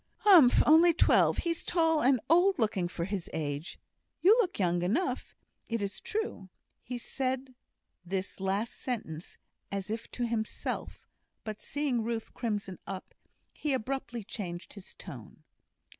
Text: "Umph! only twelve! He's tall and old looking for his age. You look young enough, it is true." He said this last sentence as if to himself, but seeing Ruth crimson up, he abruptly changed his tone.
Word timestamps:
"Umph! 0.25 0.63
only 0.65 0.95
twelve! 0.95 1.37
He's 1.37 1.63
tall 1.63 2.01
and 2.01 2.19
old 2.27 2.57
looking 2.57 2.87
for 2.87 3.05
his 3.05 3.29
age. 3.33 3.77
You 4.23 4.35
look 4.41 4.57
young 4.57 4.81
enough, 4.81 5.35
it 5.69 5.79
is 5.79 5.99
true." 6.01 6.49
He 6.81 6.97
said 6.97 7.53
this 8.03 8.39
last 8.39 8.73
sentence 8.73 9.37
as 9.71 9.91
if 9.91 10.09
to 10.13 10.25
himself, 10.25 11.07
but 11.43 11.61
seeing 11.61 12.03
Ruth 12.03 12.33
crimson 12.33 12.79
up, 12.87 13.13
he 13.53 13.73
abruptly 13.73 14.23
changed 14.23 14.73
his 14.73 14.95
tone. 14.95 15.43